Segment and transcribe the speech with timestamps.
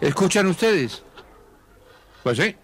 [0.00, 1.02] ¿Escuchan ustedes?
[2.22, 2.56] Pues sí.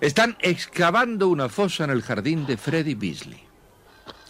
[0.00, 3.46] Están excavando una fosa en el jardín de Freddy Beasley.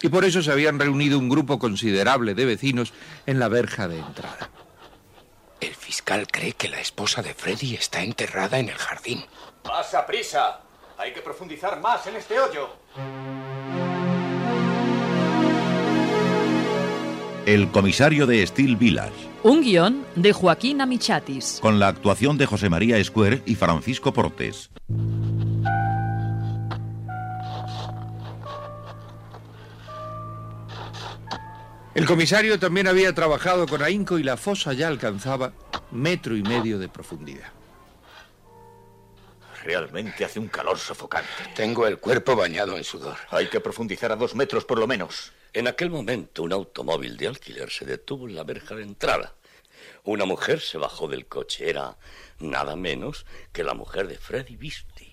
[0.02, 2.92] Y por eso se habían reunido un grupo considerable de vecinos
[3.24, 4.50] en la verja de entrada.
[5.60, 9.24] El fiscal cree que la esposa de Freddy está enterrada en el jardín.
[9.62, 10.60] ¡Pasa prisa!
[10.98, 12.68] Hay que profundizar más en este hoyo.
[17.46, 21.58] El comisario de Steel Village, Un guion de Joaquín Amichatis.
[21.60, 24.70] con la actuación de José María Escuer y Francisco Portes.
[31.94, 35.52] El comisario también había trabajado con ahínco y la fosa ya alcanzaba
[35.90, 37.48] metro y medio de profundidad.
[39.64, 41.28] Realmente hace un calor sofocante.
[41.54, 43.16] Tengo el cuerpo bañado en sudor.
[43.30, 45.32] Hay que profundizar a dos metros por lo menos.
[45.54, 49.34] En aquel momento un automóvil de alquiler se detuvo en la verja de entrada.
[50.04, 51.68] Una mujer se bajó del coche.
[51.68, 51.98] Era
[52.38, 55.12] nada menos que la mujer de Freddy Beasley.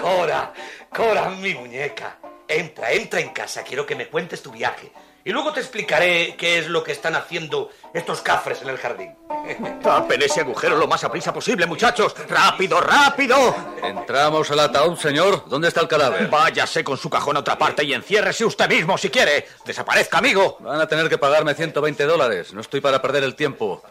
[0.00, 0.52] Cora,
[0.94, 2.20] Cora, mi muñeca.
[2.46, 3.64] Entra, entra en casa.
[3.64, 4.92] Quiero que me cuentes tu viaje.
[5.28, 9.14] Y luego te explicaré qué es lo que están haciendo estos cafres en el jardín.
[9.82, 12.14] Tapen ese agujero lo más a prisa posible, muchachos.
[12.30, 13.54] ¡Rápido, rápido!
[13.82, 15.46] Entramos al ataúd, señor.
[15.46, 16.28] ¿Dónde está el cadáver?
[16.28, 19.46] Váyase con su cajón a otra parte y enciérrese usted mismo si quiere.
[19.66, 20.56] Desaparezca, amigo.
[20.60, 22.54] Van a tener que pagarme 120 dólares.
[22.54, 23.82] No estoy para perder el tiempo.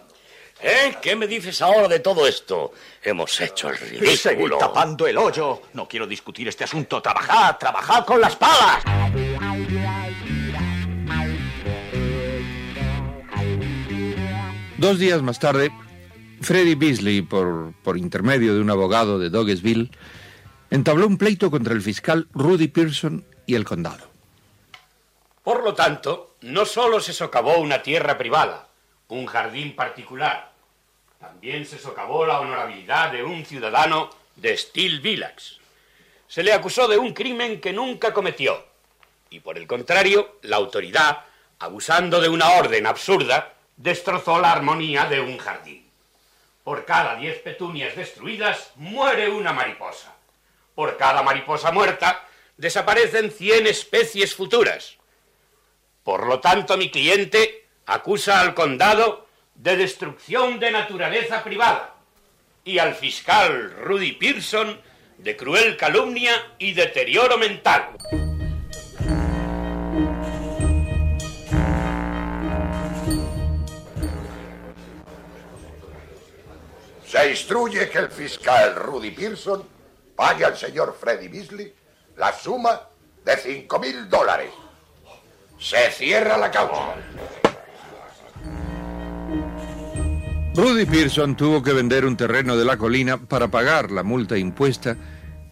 [0.59, 0.97] ¿Eh?
[0.99, 2.71] ¿Qué me dices ahora de todo esto?
[3.03, 4.57] Hemos hecho el Y seguir ridículo.
[4.57, 5.61] tapando el hoyo.
[5.73, 6.99] No quiero discutir este asunto.
[6.99, 8.83] Trabajad, trabajad con las palas.
[14.77, 15.71] Dos días más tarde,
[16.39, 19.89] Freddy Beasley, por, por intermedio de un abogado de Dogesville,
[20.69, 24.07] entabló un pleito contra el fiscal Rudy Pearson y el condado.
[25.43, 28.67] Por lo tanto, no solo se socavó una tierra privada,
[29.07, 30.51] un jardín particular,
[31.19, 35.57] también se socavó la honorabilidad de un ciudadano de Steel Village.
[36.27, 38.63] Se le acusó de un crimen que nunca cometió.
[39.31, 41.23] Y por el contrario, la autoridad,
[41.57, 45.89] abusando de una orden absurda, destrozó la armonía de un jardín.
[46.63, 50.13] Por cada diez petunias destruidas, muere una mariposa.
[50.75, 52.27] Por cada mariposa muerta,
[52.57, 54.97] desaparecen cien especies futuras.
[56.03, 61.95] Por lo tanto, mi cliente acusa al condado de destrucción de naturaleza privada
[62.63, 64.81] y al fiscal Rudy Pearson
[65.17, 67.97] de cruel calumnia y deterioro mental.
[77.17, 79.63] Se instruye que el fiscal Rudy Pearson
[80.15, 81.73] pague al señor Freddy Beasley
[82.15, 82.79] la suma
[83.25, 84.51] de cinco mil dólares.
[85.57, 86.93] Se cierra la causa.
[90.53, 94.95] Rudy Pearson tuvo que vender un terreno de la colina para pagar la multa impuesta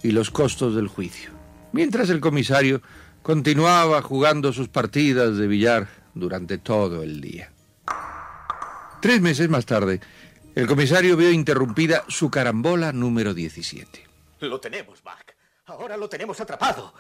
[0.03, 1.31] y los costos del juicio,
[1.71, 2.83] mientras el comisario
[3.23, 7.51] continuaba jugando sus partidas de billar durante todo el día.
[9.01, 9.99] Tres meses más tarde,
[10.55, 14.07] el comisario vio interrumpida su carambola número 17.
[14.39, 15.35] Lo tenemos, Mac.
[15.65, 16.93] Ahora lo tenemos atrapado.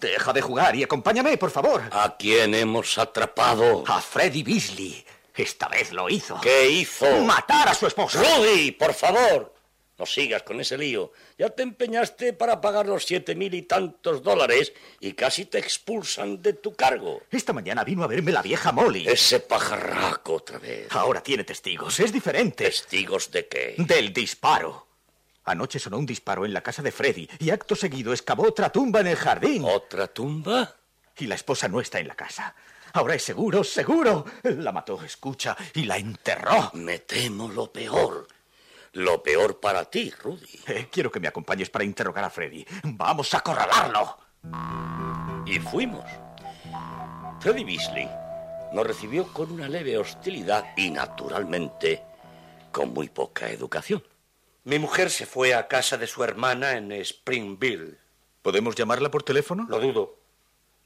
[0.00, 1.82] Deja de jugar y acompáñame, por favor.
[1.92, 3.84] ¿A quién hemos atrapado?
[3.86, 5.04] A Freddy Beasley.
[5.34, 6.40] Esta vez lo hizo.
[6.40, 7.06] ¿Qué hizo?
[7.22, 8.22] Matar a su esposa.
[8.22, 9.53] Rudy, por favor.
[9.96, 11.12] No sigas con ese lío.
[11.38, 16.42] Ya te empeñaste para pagar los siete mil y tantos dólares y casi te expulsan
[16.42, 17.22] de tu cargo.
[17.30, 19.06] Esta mañana vino a verme la vieja Molly.
[19.06, 20.88] Ese pajarraco otra vez.
[20.90, 22.00] Ahora tiene testigos.
[22.00, 22.64] Es diferente.
[22.64, 23.74] ¿Testigos de qué?
[23.78, 24.88] Del disparo.
[25.44, 29.00] Anoche sonó un disparo en la casa de Freddy y acto seguido excavó otra tumba
[29.00, 29.64] en el jardín.
[29.64, 30.74] ¿Otra tumba?
[31.18, 32.54] Y la esposa no está en la casa.
[32.94, 34.24] Ahora es seguro, seguro.
[34.42, 36.70] La mató, escucha, y la enterró.
[36.74, 38.26] Me temo lo peor.
[38.94, 40.60] Lo peor para ti, Rudy.
[40.68, 42.64] Eh, quiero que me acompañes para interrogar a Freddy.
[42.84, 44.16] Vamos a acorralarlo.
[45.46, 46.04] Y fuimos.
[47.40, 48.08] Freddy Beasley
[48.72, 52.02] nos recibió con una leve hostilidad y, naturalmente,
[52.72, 54.02] con muy poca educación.
[54.64, 57.98] Mi mujer se fue a casa de su hermana en Springville.
[58.42, 59.66] ¿Podemos llamarla por teléfono?
[59.68, 60.18] Lo dudo.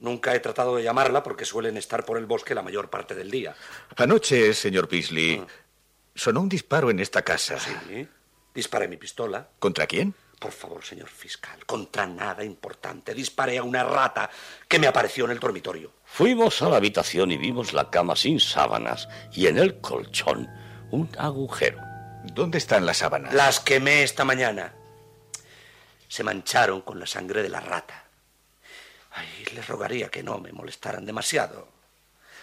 [0.01, 3.31] Nunca he tratado de llamarla porque suelen estar por el bosque la mayor parte del
[3.31, 3.55] día.
[3.97, 5.45] Anoche, señor Beasley,
[6.19, 7.59] sonó un disparo en esta casa.
[7.59, 8.06] Sí.
[8.53, 9.49] Disparé mi pistola.
[9.59, 10.15] ¿Contra quién?
[10.38, 13.15] Por favor, señor fiscal, contra nada importante.
[13.15, 14.29] Disparé a una rata
[14.69, 15.93] que me apareció en el dormitorio.
[16.05, 20.49] Fuimos a la habitación y vimos la cama sin sábanas y en el colchón
[20.91, 21.81] un agujero.
[22.35, 23.32] ¿Dónde están las sábanas?
[23.35, 24.75] Las quemé esta mañana.
[26.09, 28.05] Se mancharon con la sangre de la rata.
[29.12, 31.78] Ay, les rogaría que no me molestaran demasiado.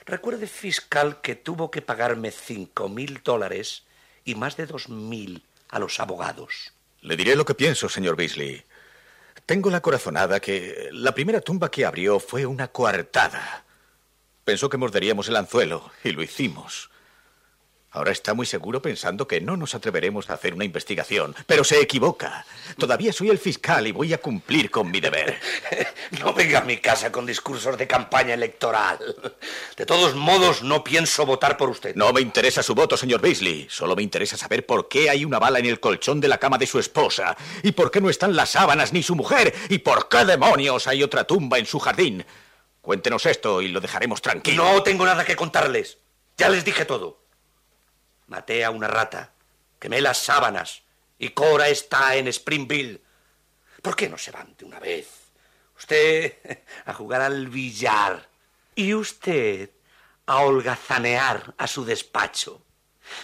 [0.05, 3.83] Recuerde, fiscal, que tuvo que pagarme cinco mil dólares
[4.23, 6.73] y más de dos mil a los abogados.
[7.01, 8.63] Le diré lo que pienso, señor Beasley.
[9.45, 13.63] Tengo la corazonada que la primera tumba que abrió fue una coartada.
[14.43, 16.89] Pensó que morderíamos el anzuelo y lo hicimos.
[17.95, 21.79] Ahora está muy seguro pensando que no nos atreveremos a hacer una investigación, pero se
[21.79, 22.45] equivoca.
[22.77, 25.39] Todavía soy el fiscal y voy a cumplir con mi deber.
[26.21, 28.99] No venga a mi casa con discursos de campaña electoral.
[29.75, 31.95] De todos modos, no pienso votar por usted.
[31.95, 33.67] No me interesa su voto, señor Beasley.
[33.69, 36.57] Solo me interesa saber por qué hay una bala en el colchón de la cama
[36.57, 40.07] de su esposa, y por qué no están las sábanas ni su mujer, y por
[40.09, 42.23] qué demonios hay otra tumba en su jardín.
[42.81, 44.63] Cuéntenos esto y lo dejaremos tranquilo.
[44.63, 45.97] No tengo nada que contarles.
[46.37, 47.24] Ya les dije todo.
[48.27, 49.33] Maté a una rata,
[49.79, 50.83] quemé las sábanas
[51.17, 53.01] y Cora está en Springville.
[53.81, 55.09] ¿Por qué no se van de una vez?
[55.77, 56.37] Usted
[56.85, 58.27] a jugar al billar
[58.75, 59.69] y usted
[60.25, 62.61] a holgazanear a su despacho.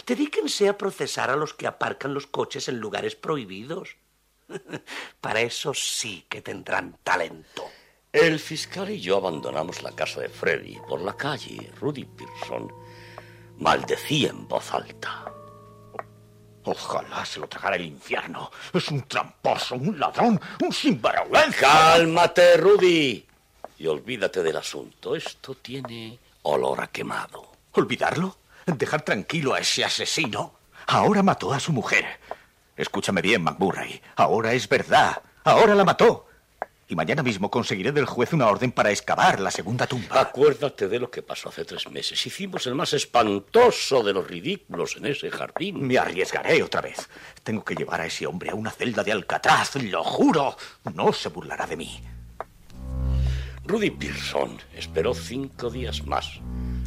[0.06, 3.95] Dedíquense a procesar a los que aparcan los coches en lugares prohibidos.
[5.21, 7.69] Para eso sí que tendrán talento.
[8.12, 12.71] El fiscal y yo abandonamos la casa de Freddy por la calle Rudy Pearson
[13.62, 15.25] maldecía en voz alta.
[16.63, 18.52] Ojalá se lo tragara el infierno.
[18.74, 21.60] Es un tramposo, un ladrón, un sinvergüenza.
[21.60, 23.25] Cálmate, Rudy.
[23.78, 25.16] Y olvídate del asunto.
[25.16, 27.52] Esto tiene olor a quemado.
[27.74, 28.38] ¿Olvidarlo?
[28.66, 30.54] ¿Dejar tranquilo a ese asesino?
[30.88, 32.06] Ahora mató a su mujer.
[32.75, 34.02] Escúchame bien, McMurray.
[34.16, 35.22] Ahora es verdad.
[35.44, 36.28] Ahora la mató.
[36.92, 40.20] Y mañana mismo conseguiré del juez una orden para excavar la segunda tumba.
[40.20, 42.26] Acuérdate de lo que pasó hace tres meses.
[42.26, 45.88] Hicimos el más espantoso de los ridículos en ese jardín.
[45.88, 47.08] Me arriesgaré otra vez.
[47.44, 50.58] Tengo que llevar a ese hombre a una celda de Alcatraz, lo juro.
[50.94, 52.02] No se burlará de mí.
[53.64, 56.42] Rudy Pearson esperó cinco días más.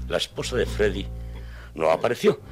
[0.07, 1.07] La esposa de Freddy
[1.75, 2.43] no apareció.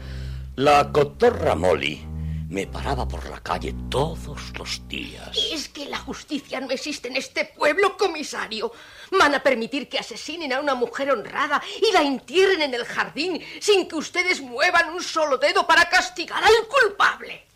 [0.57, 2.12] La cotorra Molly
[2.53, 5.35] me paraba por la calle todos los días.
[5.51, 8.71] Es que la justicia no existe en este pueblo, comisario.
[9.11, 13.43] Van a permitir que asesinen a una mujer honrada y la entierren en el jardín
[13.59, 17.47] sin que ustedes muevan un solo dedo para castigar al culpable.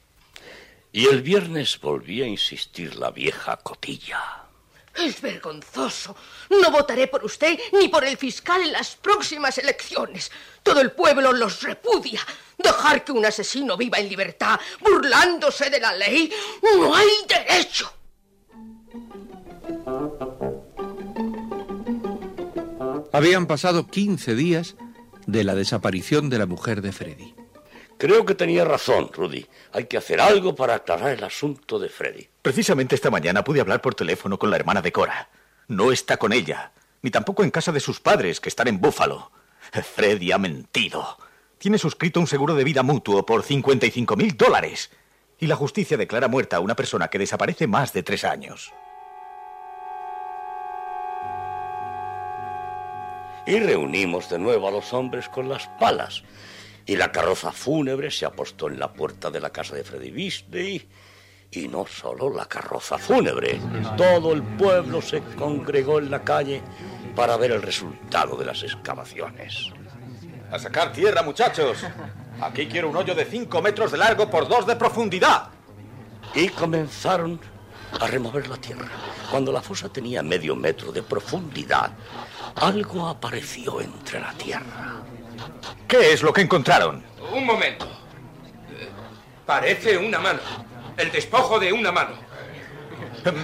[0.93, 4.47] Y el viernes volví a insistir la vieja cotilla.
[4.95, 6.17] Es vergonzoso.
[6.49, 10.33] No votaré por usted ni por el fiscal en las próximas elecciones.
[10.63, 12.21] Todo el pueblo los repudia.
[12.59, 16.33] Dejar que un asesino viva en libertad, burlándose de la ley,
[16.63, 17.93] no hay derecho.
[23.13, 24.77] Habían pasado 15 días
[25.27, 27.35] de la desaparición de la mujer de Freddy.
[27.99, 29.47] Creo que tenía razón, Rudy.
[29.73, 32.29] Hay que hacer algo para aclarar el asunto de Freddy.
[32.43, 35.31] Precisamente esta mañana pude hablar por teléfono con la hermana de Cora.
[35.69, 39.31] No está con ella, ni tampoco en casa de sus padres, que están en Búfalo.
[39.95, 41.17] Freddy ha mentido.
[41.59, 44.91] Tiene suscrito un seguro de vida mutuo por 55 mil dólares.
[45.39, 48.73] Y la justicia declara muerta a una persona que desaparece más de tres años.
[53.47, 56.25] Y reunimos de nuevo a los hombres con las palas.
[56.85, 60.89] Y la carroza fúnebre se apostó en la puerta de la casa de Freddy Beasley.
[61.51, 63.61] Y no solo la carroza fúnebre,
[63.97, 66.61] todo el pueblo se congregó en la calle
[67.15, 69.73] para ver el resultado de las excavaciones.
[70.51, 71.79] A sacar tierra, muchachos.
[72.41, 75.49] Aquí quiero un hoyo de cinco metros de largo por dos de profundidad.
[76.35, 77.41] Y comenzaron
[78.01, 78.87] a remover la tierra.
[79.31, 81.91] Cuando la fosa tenía medio metro de profundidad,
[82.57, 85.03] algo apareció entre la tierra.
[85.89, 87.03] ¿Qué es lo que encontraron?
[87.33, 87.89] Un momento.
[89.45, 90.41] Parece una mano.
[90.97, 92.17] El despojo de una mano.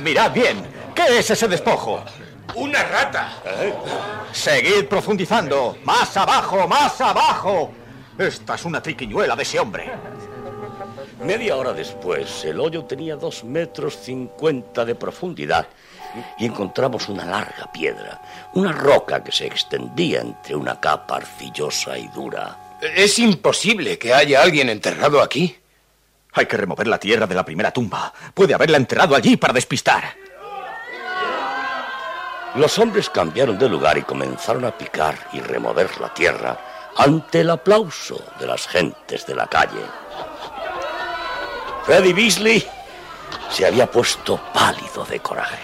[0.02, 0.66] Mirad bien.
[0.94, 2.04] ¿Qué es ese despojo?
[2.54, 3.32] Una rata.
[4.32, 5.78] Seguid profundizando.
[5.84, 7.72] Más abajo, más abajo.
[8.18, 9.90] Esta es una triquiñuela de ese hombre.
[11.22, 15.66] Media hora después, el hoyo tenía dos metros cincuenta de profundidad
[16.38, 18.20] y encontramos una larga piedra,
[18.54, 22.76] una roca que se extendía entre una capa arcillosa y dura.
[22.96, 25.56] Es imposible que haya alguien enterrado aquí.
[26.32, 28.12] Hay que remover la tierra de la primera tumba.
[28.34, 30.02] Puede haberla enterrado allí para despistar.
[32.54, 36.59] Los hombres cambiaron de lugar y comenzaron a picar y remover la tierra
[36.97, 39.80] ante el aplauso de las gentes de la calle.
[41.85, 42.66] Freddy Beasley
[43.50, 45.59] se había puesto pálido de coraje.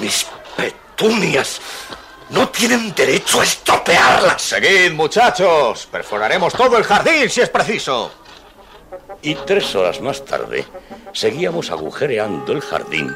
[0.00, 1.60] Mis petunias
[2.30, 4.42] no tienen derecho a estropearlas.
[4.42, 5.86] Seguid, muchachos.
[5.90, 8.10] Perforaremos todo el jardín si es preciso.
[9.22, 10.66] Y tres horas más tarde,
[11.12, 13.14] seguíamos agujereando el jardín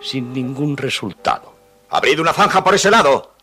[0.00, 1.49] sin ningún resultado.
[1.90, 3.34] Abrid una zanja por ese lado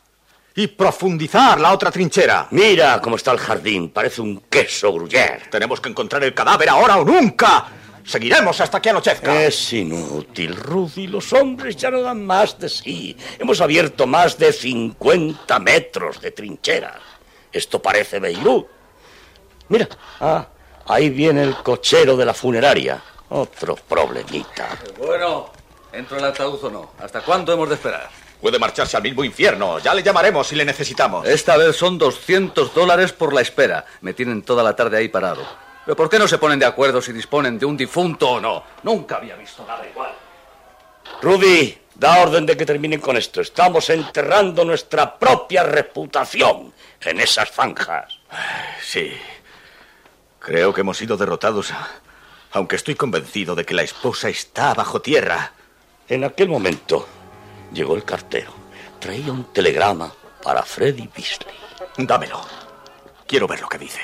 [0.56, 2.48] y profundizar la otra trinchera.
[2.51, 5.50] Mira cómo está el jardín, parece un queso gruyère.
[5.51, 7.68] Tenemos que encontrar el cadáver ahora o nunca.
[8.04, 9.44] Seguiremos hasta que anochezca.
[9.44, 11.08] Es inútil, Rudy.
[11.08, 13.18] Los hombres ya no dan más de sí.
[13.38, 17.01] Hemos abierto más de 50 metros de trincheras.
[17.51, 18.66] Esto parece Beirut.
[19.68, 19.89] Mira,
[20.22, 20.48] ah,
[20.88, 23.04] ahí viene el cochero de la funeraria.
[23.30, 24.70] Otro problemita.
[24.98, 25.51] Bueno,
[25.92, 26.92] ¿entro el ataúd o no?
[27.00, 28.10] ¿Hasta cuándo hemos de esperar?
[28.41, 29.79] Puede marcharse al mismo infierno.
[29.79, 31.27] Ya le llamaremos si le necesitamos.
[31.27, 33.86] Esta vez son 200 dólares por la espera.
[34.01, 35.46] Me tienen toda la tarde ahí parado.
[35.86, 38.63] ¿Pero por qué no se ponen de acuerdo si disponen de un difunto o no?
[38.84, 40.12] Nunca había visto nada igual.
[41.22, 43.41] Rudy, da orden de que terminen con esto.
[43.41, 48.20] Estamos enterrando nuestra propia reputación en esas zanjas.
[48.84, 49.17] Sí.
[50.39, 51.74] Creo que hemos sido derrotados,
[52.51, 55.53] aunque estoy convencido de que la esposa está bajo tierra.
[56.08, 57.08] En aquel momento
[57.71, 58.51] llegó el cartero.
[59.00, 60.12] Traía un telegrama
[60.43, 61.55] para Freddy Beasley.
[61.97, 62.41] Dámelo.
[63.25, 64.01] Quiero ver lo que dice.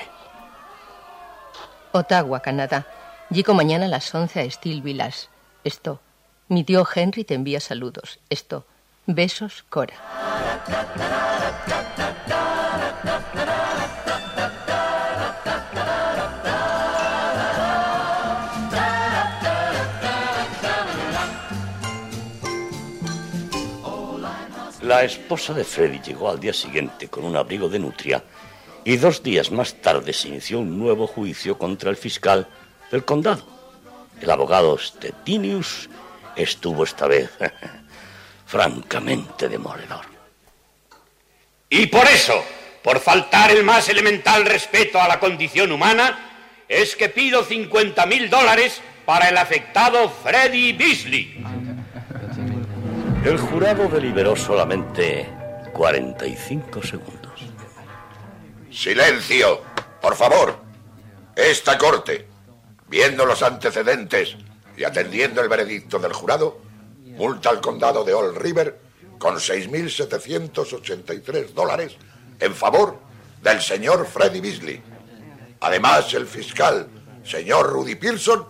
[1.91, 2.85] Ottawa, Canadá.
[3.29, 5.27] Llego mañana a las 11 a Steel Village.
[5.63, 5.99] Esto.
[6.49, 8.19] Mi tío Henry te envía saludos.
[8.29, 8.65] Esto.
[9.05, 9.95] Besos, Cora.
[25.03, 28.23] La esposa de Freddy llegó al día siguiente con un abrigo de nutria
[28.85, 32.47] y dos días más tarde se inició un nuevo juicio contra el fiscal
[32.89, 33.45] del condado.
[34.21, 35.89] El abogado Stettinius
[36.37, 37.29] estuvo esta vez
[38.45, 40.05] francamente demoledor.
[41.69, 42.41] Y por eso,
[42.81, 48.29] por faltar el más elemental respeto a la condición humana, es que pido 50 mil
[48.29, 51.62] dólares para el afectado Freddy Beasley.
[53.23, 55.29] El jurado deliberó solamente
[55.71, 57.31] 45 segundos.
[58.69, 59.61] Silencio,
[60.01, 60.57] por favor.
[61.33, 62.27] Esta corte,
[62.89, 64.35] viendo los antecedentes
[64.75, 66.59] y atendiendo el veredicto del jurado,
[67.17, 68.77] multa al condado de Old River
[69.17, 71.95] con 6.783 dólares
[72.41, 72.99] en favor
[73.41, 74.83] del señor Freddy Beasley.
[75.61, 76.89] Además, el fiscal,
[77.23, 78.49] señor Rudy Pearson,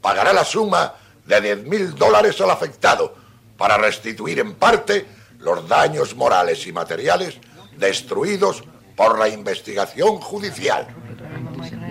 [0.00, 0.94] pagará la suma
[1.26, 3.20] de 10.000 dólares al afectado
[3.62, 5.06] para restituir en parte
[5.38, 7.36] los daños morales y materiales
[7.76, 8.64] destruidos
[8.96, 10.88] por la investigación judicial.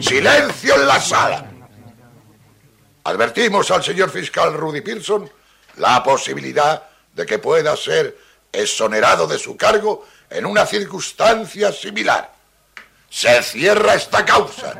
[0.01, 1.49] Silencio en la sala.
[3.05, 5.31] Advertimos al señor fiscal Rudy Pearson
[5.77, 8.17] la posibilidad de que pueda ser
[8.51, 12.33] exonerado de su cargo en una circunstancia similar.
[13.09, 14.73] Se cierra esta causa.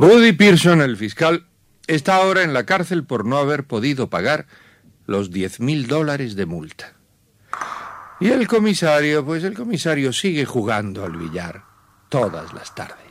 [0.00, 1.48] Rudy Pearson, el fiscal,
[1.88, 4.46] está ahora en la cárcel por no haber podido pagar
[5.06, 6.92] los diez mil dólares de multa.
[8.20, 11.64] Y el comisario, pues el comisario sigue jugando al billar
[12.08, 13.10] todas las tardes.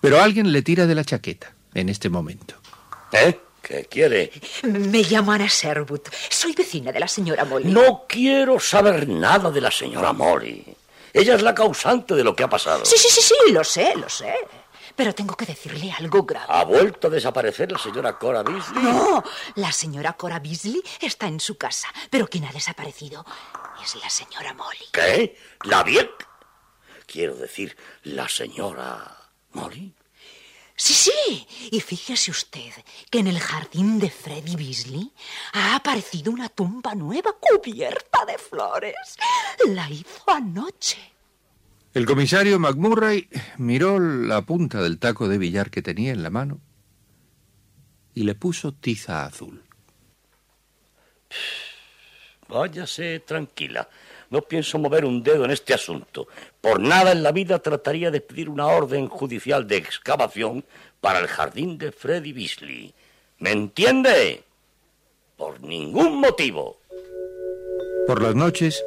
[0.00, 2.56] Pero alguien le tira de la chaqueta en este momento.
[3.12, 3.38] ¿Eh?
[3.62, 4.32] ¿Qué quiere?
[4.64, 6.00] Me llamo Ana Sherwood.
[6.28, 7.70] Soy vecina de la señora Molly.
[7.70, 10.64] No quiero saber nada de la señora Molly.
[11.12, 12.84] Ella es la causante de lo que ha pasado.
[12.84, 14.34] Sí, sí, sí, sí, lo sé, lo sé.
[14.96, 16.46] Pero tengo que decirle algo grave.
[16.48, 18.82] ¿Ha vuelto a desaparecer la señora Cora Beasley?
[18.82, 19.22] No,
[19.56, 23.24] la señora Cora Beasley está en su casa, pero quien ha desaparecido
[23.84, 24.86] es la señora Molly.
[24.92, 25.38] ¿Qué?
[25.64, 26.26] ¿La Vieck?
[27.06, 29.16] Quiero decir, la señora
[29.52, 29.94] Molly.
[30.78, 31.46] Sí, sí.
[31.70, 32.72] Y fíjese usted
[33.10, 35.12] que en el jardín de Freddy Beasley
[35.52, 39.16] ha aparecido una tumba nueva cubierta de flores.
[39.68, 41.15] La hizo anoche.
[41.96, 43.26] El comisario McMurray
[43.56, 46.60] miró la punta del taco de billar que tenía en la mano
[48.12, 49.62] y le puso tiza azul.
[52.48, 53.88] Váyase tranquila.
[54.28, 56.28] No pienso mover un dedo en este asunto.
[56.60, 60.66] Por nada en la vida trataría de pedir una orden judicial de excavación
[61.00, 62.92] para el jardín de Freddy Beasley.
[63.38, 64.42] ¿Me entiende?
[65.38, 66.78] Por ningún motivo.
[68.06, 68.84] Por las noches,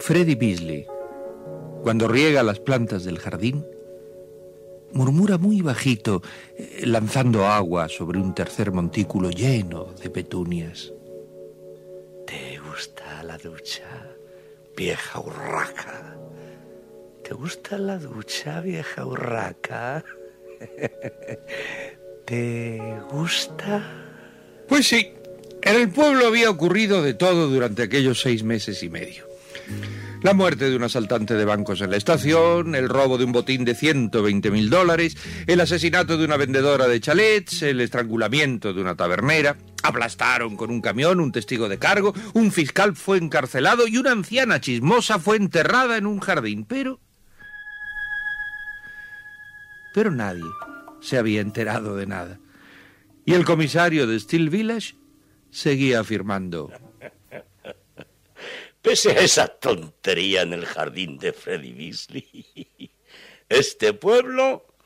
[0.00, 0.88] Freddy Beasley,
[1.86, 3.64] cuando riega las plantas del jardín,
[4.92, 6.20] murmura muy bajito,
[6.58, 10.92] eh, lanzando agua sobre un tercer montículo lleno de petunias.
[12.26, 13.84] ¿Te gusta la ducha,
[14.76, 16.16] vieja urraca?
[17.22, 20.04] ¿Te gusta la ducha, vieja urraca?
[22.24, 22.80] ¿Te
[23.12, 23.80] gusta?
[24.66, 25.12] Pues sí,
[25.62, 29.24] en el pueblo había ocurrido de todo durante aquellos seis meses y medio.
[30.22, 33.64] La muerte de un asaltante de bancos en la estación, el robo de un botín
[33.64, 38.96] de 120 mil dólares, el asesinato de una vendedora de chalets, el estrangulamiento de una
[38.96, 44.12] tabernera, aplastaron con un camión un testigo de cargo, un fiscal fue encarcelado y una
[44.12, 46.98] anciana chismosa fue enterrada en un jardín, pero...
[49.94, 50.44] Pero nadie
[51.00, 52.40] se había enterado de nada.
[53.24, 54.96] Y el comisario de Steel Village
[55.50, 56.72] seguía afirmando...
[58.86, 62.92] Pese a esa tontería en el jardín de Freddy Beasley,
[63.48, 64.76] este pueblo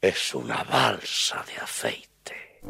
[0.00, 2.62] es una balsa de aceite.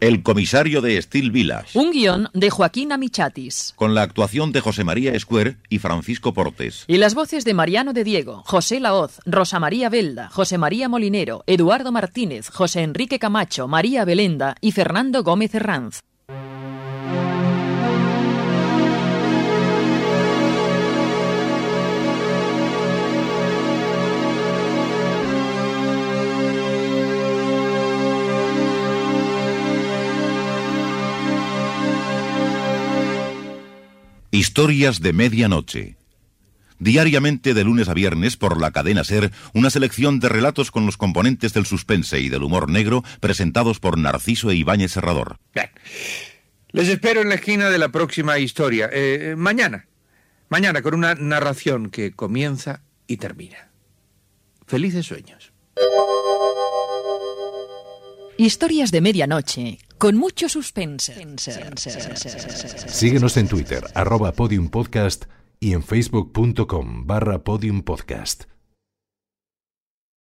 [0.00, 1.76] El comisario de Steel Village.
[1.76, 3.72] Un guion de Joaquín Amichatis.
[3.74, 6.84] Con la actuación de José María Square y Francisco Portes.
[6.86, 11.42] Y las voces de Mariano de Diego, José Laoz, Rosa María Belda, José María Molinero,
[11.48, 16.00] Eduardo Martínez, José Enrique Camacho, María Belenda y Fernando Gómez Herranz.
[34.30, 35.96] Historias de Medianoche.
[36.78, 40.98] Diariamente de lunes a viernes por la cadena Ser, una selección de relatos con los
[40.98, 45.38] componentes del suspense y del humor negro presentados por Narciso e Ibáñez Serrador.
[45.54, 45.70] Bien.
[46.72, 48.90] Les espero en la esquina de la próxima historia.
[48.92, 49.86] Eh, mañana.
[50.50, 53.70] Mañana con una narración que comienza y termina.
[54.66, 55.52] Felices sueños.
[58.36, 61.14] Historias de medianoche, con mucho suspense.
[62.86, 65.24] Síguenos en Twitter, arroba podiumpodcast
[65.60, 68.44] y en facebook.com barra podiumpodcast.